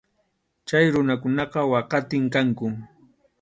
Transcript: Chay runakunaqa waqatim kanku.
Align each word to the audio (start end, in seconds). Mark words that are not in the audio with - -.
Chay 0.67 0.85
runakunaqa 0.93 1.59
waqatim 1.71 2.23
kanku. 2.33 2.67